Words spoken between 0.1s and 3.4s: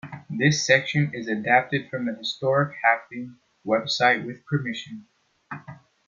This section is adapted from The Historic Happing